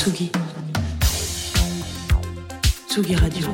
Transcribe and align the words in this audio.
Tsugi. 0.00 0.32
Tsugi 2.88 3.16
Radio. 3.16 3.48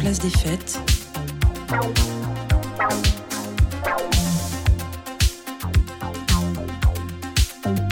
Place 0.00 0.18
des 0.18 0.30
fêtes. 0.30 0.80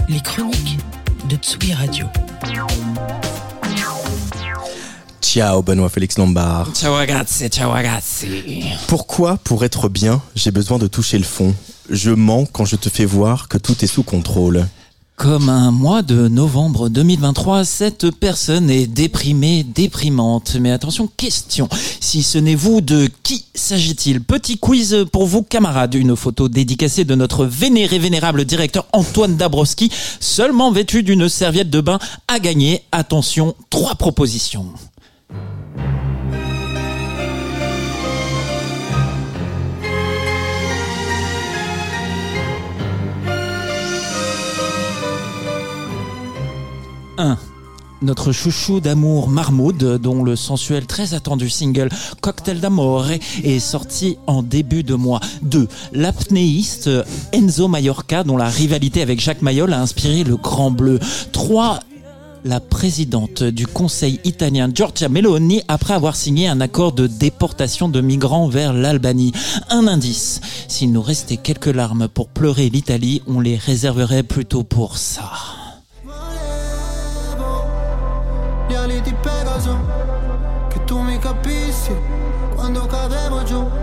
Les 0.08 0.20
chroniques 0.20 0.78
de 1.28 1.36
Tsugi 1.36 1.74
Radio. 1.74 2.06
Ciao 5.20 5.60
Benoît 5.62 5.90
Félix 5.90 6.16
Lombard. 6.16 6.68
Ciao 6.72 6.94
ragazzi, 6.94 7.50
ciao 7.50 7.70
ragazzi. 7.72 8.64
Pourquoi, 8.88 9.36
pour 9.44 9.66
être 9.66 9.90
bien, 9.90 10.22
j'ai 10.34 10.50
besoin 10.50 10.78
de 10.78 10.86
toucher 10.86 11.18
le 11.18 11.24
fond? 11.24 11.54
Je 11.90 12.10
mens 12.10 12.46
quand 12.50 12.64
je 12.64 12.76
te 12.76 12.88
fais 12.88 13.04
voir 13.04 13.48
que 13.48 13.58
tout 13.58 13.84
est 13.84 13.86
sous 13.86 14.02
contrôle. 14.02 14.66
Comme 15.20 15.50
un 15.50 15.70
mois 15.70 16.00
de 16.00 16.28
novembre 16.28 16.88
2023, 16.88 17.66
cette 17.66 18.10
personne 18.10 18.70
est 18.70 18.86
déprimée, 18.86 19.64
déprimante. 19.64 20.56
Mais 20.58 20.70
attention, 20.70 21.10
question. 21.14 21.68
Si 22.00 22.22
ce 22.22 22.38
n'est 22.38 22.54
vous, 22.54 22.80
de 22.80 23.06
qui 23.22 23.44
s'agit-il? 23.54 24.22
Petit 24.22 24.56
quiz 24.56 25.04
pour 25.12 25.26
vous, 25.26 25.42
camarades. 25.42 25.92
Une 25.92 26.16
photo 26.16 26.48
dédicacée 26.48 27.04
de 27.04 27.14
notre 27.14 27.44
vénéré 27.44 27.98
vénérable 27.98 28.46
directeur 28.46 28.86
Antoine 28.94 29.36
Dabrowski, 29.36 29.92
seulement 30.20 30.72
vêtu 30.72 31.02
d'une 31.02 31.28
serviette 31.28 31.68
de 31.68 31.82
bain, 31.82 31.98
à 32.26 32.38
gagner. 32.38 32.80
Attention, 32.90 33.54
trois 33.68 33.96
propositions. 33.96 34.68
Un. 47.20 47.36
Notre 48.00 48.32
chouchou 48.32 48.80
d'amour 48.80 49.28
Marmoud, 49.28 49.98
dont 50.00 50.24
le 50.24 50.36
sensuel 50.36 50.86
très 50.86 51.12
attendu 51.12 51.50
single 51.50 51.90
Cocktail 52.22 52.60
d'Amore 52.60 53.10
est 53.44 53.58
sorti 53.58 54.16
en 54.26 54.42
début 54.42 54.82
de 54.82 54.94
mois. 54.94 55.20
2. 55.42 55.68
L'apnéiste 55.92 56.88
Enzo 57.34 57.68
Mallorca, 57.68 58.24
dont 58.24 58.38
la 58.38 58.48
rivalité 58.48 59.02
avec 59.02 59.20
Jacques 59.20 59.42
Mayol 59.42 59.74
a 59.74 59.82
inspiré 59.82 60.24
le 60.24 60.38
Grand 60.38 60.70
Bleu. 60.70 60.98
3 61.32 61.80
la 62.42 62.58
présidente 62.58 63.42
du 63.42 63.66
Conseil 63.66 64.18
italien 64.24 64.70
Giorgia 64.74 65.10
Meloni 65.10 65.60
après 65.68 65.92
avoir 65.92 66.16
signé 66.16 66.48
un 66.48 66.62
accord 66.62 66.92
de 66.92 67.06
déportation 67.06 67.90
de 67.90 68.00
migrants 68.00 68.48
vers 68.48 68.72
l'Albanie. 68.72 69.32
Un 69.68 69.86
indice, 69.86 70.40
s'il 70.66 70.90
nous 70.90 71.02
restait 71.02 71.36
quelques 71.36 71.66
larmes 71.66 72.08
pour 72.08 72.28
pleurer 72.28 72.70
l'Italie, 72.70 73.20
on 73.26 73.40
les 73.40 73.56
réserverait 73.58 74.22
plutôt 74.22 74.64
pour 74.64 74.96
ça. 74.96 75.59
Quando 82.54 82.86
cadevo 82.86 83.42
giù 83.44 83.79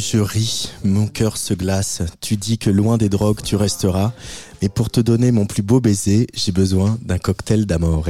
je 0.00 0.18
ris, 0.18 0.70
mon 0.82 1.06
cœur 1.06 1.36
se 1.36 1.54
glace. 1.54 2.02
Tu 2.20 2.36
dis 2.36 2.58
que 2.58 2.70
loin 2.70 2.96
des 2.96 3.08
drogues 3.08 3.42
tu 3.44 3.54
resteras, 3.54 4.12
mais 4.62 4.68
pour 4.68 4.90
te 4.90 5.00
donner 5.00 5.30
mon 5.30 5.46
plus 5.46 5.62
beau 5.62 5.80
baiser, 5.80 6.26
j'ai 6.34 6.52
besoin 6.52 6.98
d'un 7.02 7.18
cocktail 7.18 7.66
d'amore. 7.66 8.06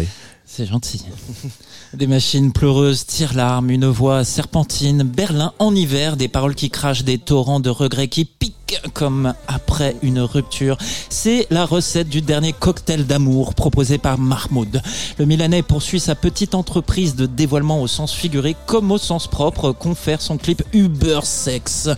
C'est 0.46 0.66
gentil. 0.66 1.04
Des 1.94 2.06
machines 2.06 2.52
pleureuses, 2.52 3.06
tire-larmes, 3.06 3.70
une 3.70 3.86
voix 3.86 4.24
serpentine, 4.24 5.02
Berlin 5.02 5.52
en 5.58 5.74
hiver, 5.74 6.16
des 6.16 6.28
paroles 6.28 6.54
qui 6.54 6.70
crachent, 6.70 7.02
des 7.02 7.18
torrents 7.18 7.58
de 7.58 7.70
regrets 7.70 8.06
qui 8.06 8.24
piquent 8.24 8.59
comme 8.92 9.34
après 9.48 9.96
une 10.02 10.20
rupture. 10.20 10.76
C'est 11.08 11.46
la 11.50 11.64
recette 11.64 12.08
du 12.08 12.22
dernier 12.22 12.52
cocktail 12.52 13.06
d'amour 13.06 13.54
proposé 13.54 13.98
par 13.98 14.18
Mahmoud. 14.18 14.80
Le 15.18 15.24
Milanais 15.24 15.62
poursuit 15.62 16.00
sa 16.00 16.14
petite 16.14 16.54
entreprise 16.54 17.14
de 17.14 17.26
dévoilement 17.26 17.82
au 17.82 17.86
sens 17.86 18.12
figuré 18.12 18.56
comme 18.66 18.90
au 18.90 18.98
sens 18.98 19.26
propre, 19.26 19.72
confère 19.72 20.20
son 20.20 20.36
clip 20.36 20.62
Uber 20.72 21.20
Sex. 21.22 21.88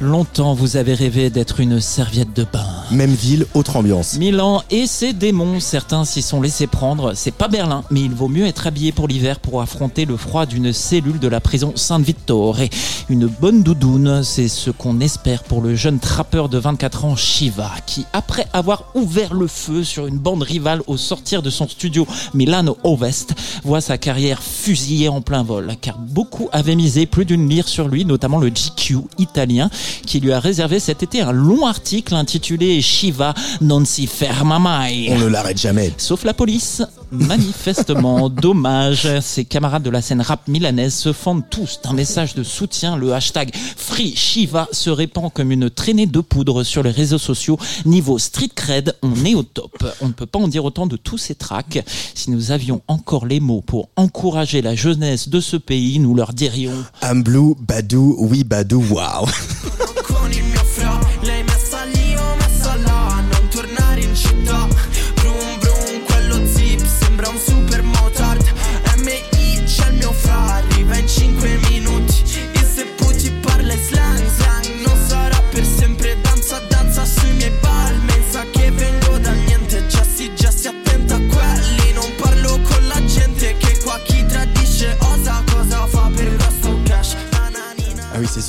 Longtemps 0.00 0.54
vous 0.54 0.76
avez 0.76 0.94
rêvé 0.94 1.30
d'être 1.30 1.60
une 1.60 1.80
serviette 1.80 2.34
de 2.34 2.44
bain. 2.44 2.66
Même 2.90 3.14
ville, 3.14 3.46
autre 3.54 3.76
ambiance. 3.76 4.16
Milan 4.16 4.62
et 4.70 4.86
ses 4.86 5.12
démons, 5.12 5.60
certains 5.60 6.04
s'y 6.04 6.22
sont 6.22 6.40
laissés 6.40 6.66
prendre. 6.66 7.12
C'est 7.14 7.34
pas 7.34 7.48
Berlin, 7.48 7.84
mais 7.90 8.00
il 8.00 8.12
vaut 8.12 8.28
mieux 8.28 8.46
être 8.46 8.66
habillé 8.66 8.92
pour 8.92 9.08
l'hiver 9.08 9.40
pour 9.40 9.62
affronter 9.62 10.04
le 10.04 10.16
froid 10.16 10.46
d'une 10.46 10.72
cellule 10.72 11.18
de 11.18 11.28
la 11.28 11.40
prison 11.40 11.72
Saint-Vittore. 11.76 12.58
Une 13.08 13.26
bonne 13.26 13.62
doudoune, 13.62 14.22
c'est 14.22 14.48
ce 14.48 14.70
qu'on 14.70 15.00
espère 15.00 15.44
pour 15.44 15.60
le 15.60 15.74
jeune 15.74 15.98
trappeur 16.20 16.50
de 16.50 16.58
24 16.58 17.06
ans 17.06 17.16
Shiva, 17.16 17.70
qui 17.86 18.04
après 18.12 18.46
avoir 18.52 18.84
ouvert 18.94 19.32
le 19.32 19.46
feu 19.46 19.82
sur 19.84 20.06
une 20.06 20.18
bande 20.18 20.42
rivale 20.42 20.82
au 20.86 20.98
sortir 20.98 21.40
de 21.40 21.48
son 21.48 21.66
studio 21.66 22.06
Milano 22.34 22.76
Ovest, 22.84 23.32
voit 23.64 23.80
sa 23.80 23.96
carrière 23.96 24.42
fusillée 24.42 25.08
en 25.08 25.22
plein 25.22 25.42
vol, 25.42 25.72
car 25.80 25.96
beaucoup 25.96 26.50
avaient 26.52 26.76
misé 26.76 27.06
plus 27.06 27.24
d'une 27.24 27.48
lire 27.48 27.66
sur 27.66 27.88
lui, 27.88 28.04
notamment 28.04 28.38
le 28.38 28.50
GQ 28.50 28.98
italien, 29.16 29.70
qui 30.04 30.20
lui 30.20 30.30
a 30.30 30.40
réservé 30.40 30.78
cet 30.78 31.02
été 31.02 31.22
un 31.22 31.32
long 31.32 31.66
article 31.66 32.14
intitulé 32.14 32.82
Shiva 32.82 33.32
non 33.62 33.86
si 33.86 34.06
ferma 34.06 34.58
mai. 34.58 35.06
On 35.12 35.18
ne 35.20 35.26
l'arrête 35.26 35.58
jamais. 35.58 35.90
Sauf 35.96 36.24
la 36.24 36.34
police. 36.34 36.82
Manifestement, 37.12 38.28
dommage. 38.28 39.08
Ses 39.20 39.44
camarades 39.44 39.82
de 39.82 39.90
la 39.90 40.02
scène 40.02 40.20
rap 40.20 40.46
milanaise 40.48 40.94
se 40.94 41.12
fendent 41.12 41.48
tous 41.48 41.80
d'un 41.82 41.94
message 41.94 42.34
de 42.34 42.42
soutien. 42.42 42.96
Le 42.96 43.14
hashtag 43.14 43.50
Free 43.54 44.14
Shiva 44.14 44.68
se 44.70 44.90
répand 44.90 45.32
comme 45.32 45.50
une 45.50 45.70
traînée 45.70 46.06
de 46.10 46.20
poudre 46.20 46.62
sur 46.62 46.82
les 46.82 46.90
réseaux 46.90 47.18
sociaux. 47.18 47.58
Niveau 47.84 48.18
street 48.18 48.50
cred, 48.54 48.96
on 49.02 49.24
est 49.24 49.34
au 49.34 49.42
top. 49.42 49.84
On 50.00 50.08
ne 50.08 50.12
peut 50.12 50.26
pas 50.26 50.38
en 50.38 50.48
dire 50.48 50.64
autant 50.64 50.86
de 50.86 50.96
tous 50.96 51.18
ces 51.18 51.34
tracks. 51.34 51.82
Si 52.14 52.30
nous 52.30 52.50
avions 52.50 52.82
encore 52.88 53.26
les 53.26 53.40
mots 53.40 53.62
pour 53.62 53.88
encourager 53.96 54.62
la 54.62 54.74
jeunesse 54.74 55.28
de 55.28 55.40
ce 55.40 55.56
pays, 55.56 55.98
nous 55.98 56.14
leur 56.14 56.32
dirions 56.32 56.84
I'm 57.02 57.22
blue, 57.22 57.54
Badou, 57.58 58.16
oui 58.18 58.44
Badou, 58.44 58.82
wow. 58.90 59.26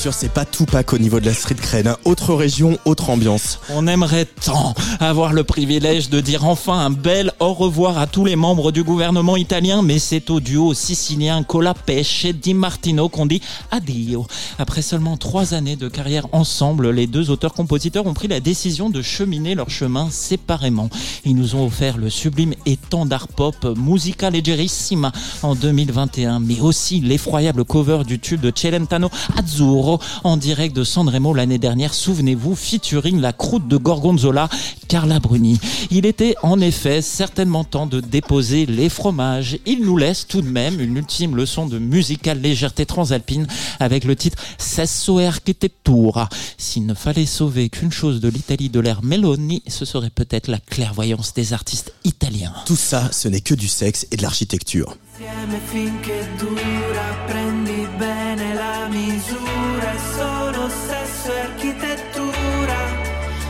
sûr, 0.02 0.14
c'est 0.16 0.34
pas 0.34 0.46
tout 0.46 0.66
pack 0.66 0.94
au 0.94 0.98
niveau 0.98 1.20
de 1.20 1.28
la 1.28 1.34
street 1.34 1.54
cred. 1.62 1.86
hein. 1.86 1.96
Autre 2.06 2.34
région, 2.34 2.80
autre 2.86 3.12
ambiance. 3.12 3.60
On 3.70 3.86
aimerait 3.86 4.26
tant 4.26 4.74
avoir 5.00 5.32
le 5.32 5.44
privilège 5.44 6.10
de 6.10 6.20
dire 6.20 6.44
enfin 6.48 6.80
un 6.80 6.90
bel 6.90 7.32
au 7.40 7.54
revoir 7.54 8.00
à 8.00 8.08
tous 8.08 8.26
les 8.26 8.36
membres 8.36 8.72
du 8.72 8.82
gouvernement 8.82 9.38
italien, 9.38 9.84
mais 9.84 10.00
c'est 10.00 10.32
au 10.32 10.40
duo 10.40 10.74
sicilien 10.74 11.44
Colapesce 11.44 12.26
et 12.26 12.34
Di 12.34 12.56
Martino 12.56 13.10
qu'on 13.10 13.28
dit 13.28 13.44
addio. 13.70 14.26
Après 14.58 14.82
seulement 14.82 15.18
trois 15.18 15.54
années 15.54 15.76
de 15.76 15.88
carrière 15.88 16.26
ensemble, 16.32 16.90
les 16.90 17.06
deux 17.06 17.30
auteurs-compositeurs 17.30 18.08
ont 18.08 18.16
pris 18.16 18.28
la 18.28 18.40
décision 18.40 18.90
de 18.90 19.04
cheminer 19.04 19.54
leur 19.54 19.70
chemin 19.70 20.10
séparément. 20.10 20.90
Ils 21.26 21.36
nous 21.36 21.54
ont 21.54 21.68
offert 21.68 21.98
le 22.00 22.10
sublime 22.10 22.56
étendard 22.66 23.28
pop 23.28 23.56
Musica 23.78 24.32
Leggerissima 24.32 25.12
en 25.44 25.54
2021, 25.54 26.40
mais 26.40 26.60
aussi 26.60 27.02
l'effroyable 27.02 27.66
cover 27.66 28.00
du 28.04 28.18
tube 28.18 28.42
de 28.42 28.52
Celentano 28.56 29.08
Azzurro 29.38 29.91
en 30.24 30.38
direct 30.38 30.76
de 30.76 30.84
Sanremo 30.84 31.34
l'année 31.34 31.58
dernière, 31.58 31.94
souvenez-vous, 31.94 32.56
featuring 32.56 33.20
la 33.20 33.34
croûte 33.34 33.68
de 33.68 33.78
Gorgonzola, 33.78 34.50
Carla 34.88 35.20
Bruni. 35.20 35.60
Il 35.90 36.06
était 36.06 36.36
en 36.44 36.60
effet 36.60 37.02
certainement 37.02 37.64
temps 37.64 37.88
de 37.88 38.00
déposer 38.00 38.66
les 38.66 38.90
fromages. 38.90 39.58
Il 39.66 39.82
nous 39.82 39.98
laisse 39.98 40.28
tout 40.28 40.42
de 40.42 40.50
même 40.50 40.80
une 40.80 40.98
ultime 40.98 41.36
leçon 41.36 41.66
de 41.66 41.80
musicale 41.80 42.42
légèreté 42.42 42.86
transalpine 42.86 43.48
avec 43.80 44.04
le 44.04 44.16
titre 44.16 44.38
Sesso 44.58 45.20
Architettura. 45.20 46.30
S'il 46.58 46.86
ne 46.86 46.94
fallait 46.94 47.26
sauver 47.26 47.70
qu'une 47.70 47.92
chose 47.92 48.20
de 48.20 48.30
l'Italie 48.30 48.70
de 48.70 48.80
l'ère 48.80 49.04
Meloni, 49.04 49.64
ce 49.68 49.86
serait 49.86 50.10
peut-être 50.10 50.48
la 50.48 50.60
clairvoyance 50.60 51.34
des 51.34 51.54
artistes 51.54 51.94
italiens. 52.04 52.54
Tout 52.66 52.76
ça, 52.76 53.12
ce 53.12 53.28
n'est 53.28 53.42
que 53.42 53.56
du 53.56 53.68
sexe 53.68 54.08
et 54.12 54.18
de 54.18 54.22
l'architecture. 54.22 54.98
Insieme 55.14 55.60
finché 55.66 56.26
dura, 56.38 57.26
prendi 57.26 57.86
bene 57.98 58.54
la 58.54 58.88
misura, 58.88 59.92
è 59.92 59.98
solo 60.16 60.70
sesso 60.70 61.34
e 61.34 61.40
architettura, 61.42 62.78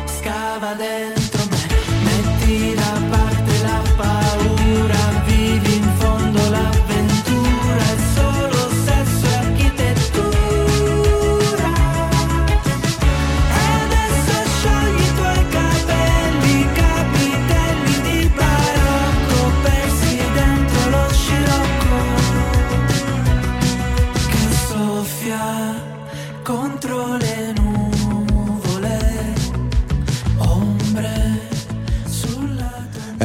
scava 0.08 0.74
dentro 0.74 1.21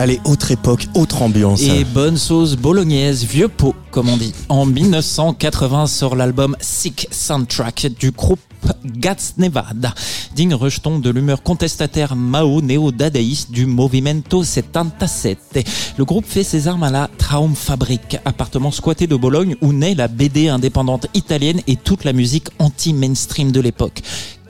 Allez, 0.06 0.20
autre 0.24 0.52
époque, 0.52 0.86
autre 0.94 1.22
ambiance. 1.22 1.60
Et 1.62 1.82
bonne 1.82 2.16
sauce 2.16 2.54
bolognaise, 2.54 3.24
vieux 3.24 3.48
pot, 3.48 3.74
comme 3.90 4.08
on 4.08 4.16
dit. 4.16 4.32
En 4.48 4.64
1980 4.64 5.88
sort 5.88 6.14
l'album 6.14 6.56
Sick 6.60 7.08
Soundtrack 7.10 7.88
du 7.98 8.12
groupe 8.12 8.38
Gats 8.84 9.34
Nevada, 9.36 9.92
digne 10.36 10.54
rejeton 10.54 11.00
de 11.00 11.10
l'humeur 11.10 11.42
contestataire 11.42 12.14
Mao 12.14 12.60
néo-dadaïste 12.60 13.50
du 13.50 13.66
Movimento 13.66 14.44
77. 14.44 15.64
Le 15.98 16.04
groupe 16.04 16.24
fait 16.24 16.44
ses 16.44 16.68
armes 16.68 16.84
à 16.84 16.90
la 16.92 17.10
Traumfabrik, 17.18 18.18
appartement 18.24 18.70
squatté 18.70 19.08
de 19.08 19.16
Bologne 19.16 19.56
où 19.60 19.72
naît 19.72 19.96
la 19.96 20.06
BD 20.06 20.48
indépendante 20.48 21.08
italienne 21.14 21.62
et 21.66 21.74
toute 21.74 22.04
la 22.04 22.12
musique 22.12 22.46
anti-mainstream 22.60 23.50
de 23.50 23.58
l'époque. 23.58 24.02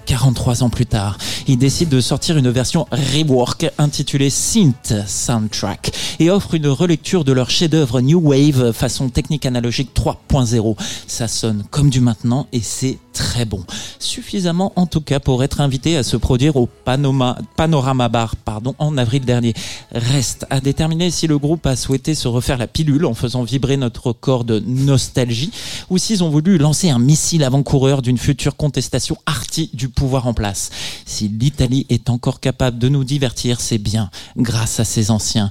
43 0.06 0.62
ans 0.62 0.70
plus 0.70 0.86
tard, 0.86 1.18
il 1.46 1.58
décide 1.58 1.88
de 1.88 2.00
sortir 2.00 2.36
une 2.36 2.50
version 2.50 2.86
rework 2.90 3.70
intitulée 3.78 4.30
Synth 4.30 4.94
Soundtrack 5.06 5.92
et 6.20 6.30
offre 6.30 6.54
une 6.54 6.68
relecture 6.68 7.24
de 7.24 7.32
leur 7.32 7.50
chef-d'œuvre 7.50 8.00
New 8.00 8.20
Wave 8.20 8.72
façon 8.72 9.08
technique 9.08 9.44
analogique 9.44 9.90
3.0. 9.94 10.76
Ça 11.06 11.28
sonne 11.28 11.64
comme 11.70 11.90
du 11.90 12.00
maintenant 12.00 12.46
et 12.52 12.60
c'est 12.60 12.98
très 13.16 13.46
bon. 13.46 13.64
Suffisamment 13.98 14.72
en 14.76 14.86
tout 14.86 15.00
cas 15.00 15.20
pour 15.20 15.42
être 15.42 15.62
invité 15.62 15.96
à 15.96 16.02
se 16.02 16.18
produire 16.18 16.56
au 16.56 16.68
Panorama 16.84 18.08
Bar 18.08 18.36
pardon, 18.36 18.74
en 18.78 18.98
avril 18.98 19.24
dernier. 19.24 19.54
Reste 19.90 20.46
à 20.50 20.60
déterminer 20.60 21.10
si 21.10 21.26
le 21.26 21.38
groupe 21.38 21.66
a 21.66 21.76
souhaité 21.76 22.14
se 22.14 22.28
refaire 22.28 22.58
la 22.58 22.66
pilule 22.66 23.06
en 23.06 23.14
faisant 23.14 23.42
vibrer 23.42 23.78
notre 23.78 24.12
corps 24.12 24.44
de 24.44 24.62
nostalgie 24.66 25.50
ou 25.88 25.96
s'ils 25.96 26.22
ont 26.22 26.28
voulu 26.28 26.58
lancer 26.58 26.90
un 26.90 26.98
missile 26.98 27.42
avant-coureur 27.42 28.02
d'une 28.02 28.18
future 28.18 28.54
contestation 28.54 29.16
arty 29.24 29.70
du 29.72 29.88
pouvoir 29.88 30.26
en 30.26 30.34
place. 30.34 30.70
Si 31.06 31.28
l'Italie 31.28 31.86
est 31.88 32.10
encore 32.10 32.40
capable 32.40 32.78
de 32.78 32.90
nous 32.90 33.04
divertir, 33.04 33.60
c'est 33.62 33.78
bien 33.78 34.10
grâce 34.36 34.78
à 34.78 34.84
ses 34.84 35.10
anciens. 35.10 35.50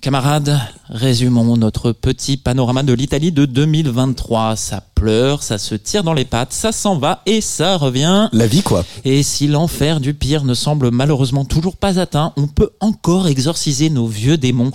Camarades, 0.00 0.58
résumons 0.88 1.58
notre 1.58 1.92
petit 1.92 2.38
panorama 2.38 2.82
de 2.82 2.94
l'Italie 2.94 3.32
de 3.32 3.44
2023. 3.44 4.56
Ça 4.56 4.82
pleure, 4.94 5.42
ça 5.42 5.58
se 5.58 5.74
tire 5.74 6.02
dans 6.04 6.14
les 6.14 6.24
pattes, 6.24 6.54
ça 6.54 6.72
s'en 6.72 6.96
va 6.96 7.20
et 7.26 7.42
ça 7.42 7.76
revient. 7.76 8.30
La 8.32 8.46
vie, 8.46 8.62
quoi. 8.62 8.86
Et 9.04 9.22
si 9.22 9.46
l'enfer 9.46 10.00
du 10.00 10.14
pire 10.14 10.44
ne 10.44 10.54
semble 10.54 10.90
malheureusement 10.90 11.44
toujours 11.44 11.76
pas 11.76 11.98
atteint, 11.98 12.32
on 12.38 12.46
peut 12.46 12.70
encore 12.80 13.28
exorciser 13.28 13.90
nos 13.90 14.06
vieux 14.06 14.38
démons 14.38 14.72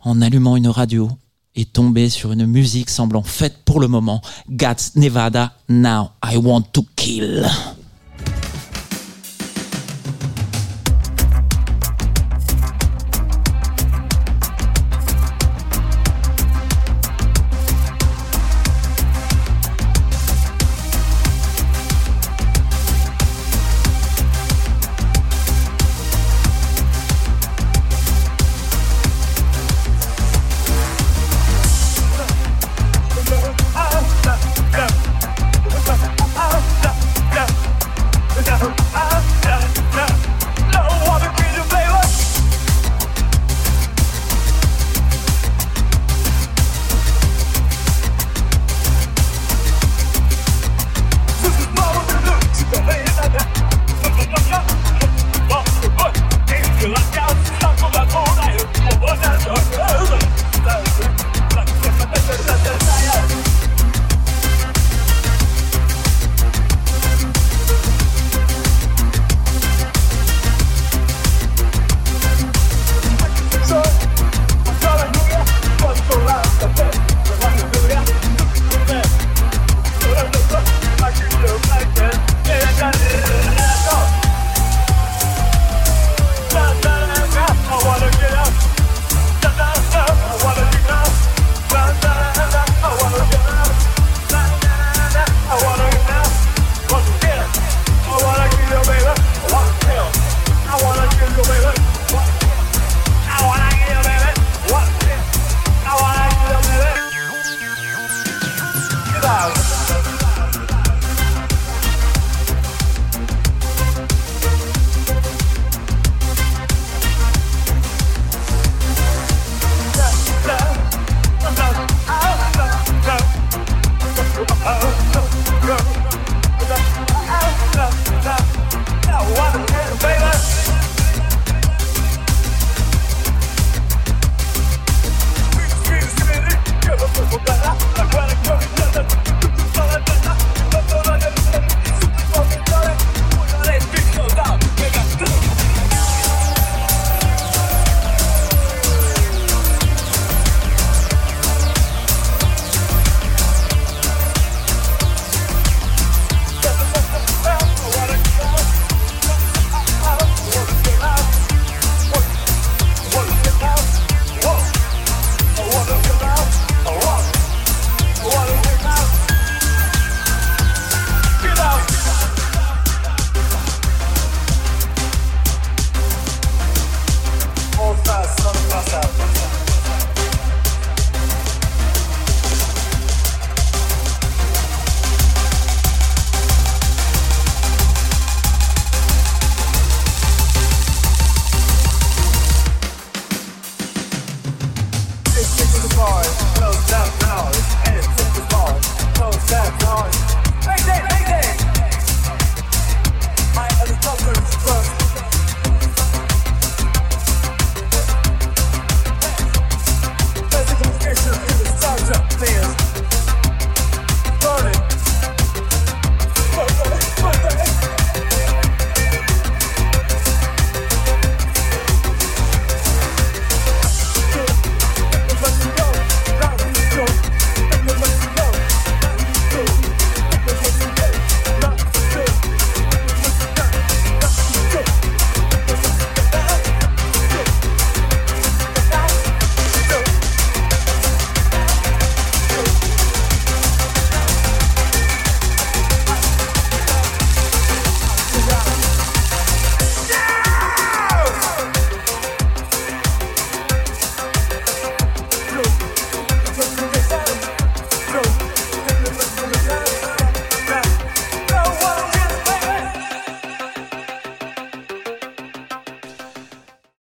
en 0.00 0.22
allumant 0.22 0.56
une 0.56 0.68
radio 0.68 1.10
et 1.54 1.66
tomber 1.66 2.08
sur 2.08 2.32
une 2.32 2.46
musique 2.46 2.88
semblant 2.88 3.22
faite 3.22 3.58
pour 3.66 3.78
le 3.78 3.88
moment. 3.88 4.22
Gats 4.48 4.92
Nevada, 4.96 5.52
Now 5.68 6.12
I 6.24 6.38
Want 6.38 6.62
to 6.72 6.86
Kill. 6.96 7.46